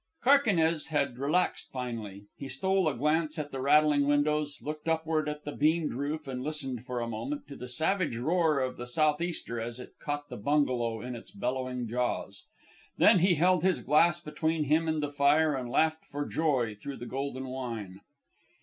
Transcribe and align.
Carquinez 0.23 0.87
had 0.87 1.19
relaxed 1.19 1.69
finally. 1.71 2.23
He 2.35 2.49
stole 2.49 2.87
a 2.87 2.95
glance 2.97 3.37
at 3.37 3.51
the 3.51 3.61
rattling 3.61 4.07
windows, 4.07 4.57
looked 4.59 4.87
upward 4.89 5.29
at 5.29 5.45
the 5.45 5.51
beamed 5.51 5.93
roof, 5.93 6.27
and 6.27 6.41
listened 6.41 6.87
for 6.87 6.99
a 7.01 7.07
moment 7.07 7.47
to 7.49 7.55
the 7.55 7.67
savage 7.67 8.17
roar 8.17 8.61
of 8.61 8.77
the 8.77 8.87
south 8.87 9.21
easter 9.21 9.59
as 9.61 9.79
it 9.79 9.91
caught 9.99 10.27
the 10.29 10.37
bungalow 10.37 11.01
in 11.01 11.15
its 11.15 11.29
bellowing 11.29 11.87
jaws. 11.87 12.45
Then 12.97 13.19
he 13.19 13.35
held 13.35 13.61
his 13.63 13.81
glass 13.81 14.19
between 14.19 14.63
him 14.63 14.87
and 14.87 15.03
the 15.03 15.11
fire 15.11 15.53
and 15.53 15.69
laughed 15.69 16.05
for 16.07 16.25
joy 16.25 16.73
through 16.73 16.97
the 16.97 17.05
golden 17.05 17.45
wine. 17.45 18.01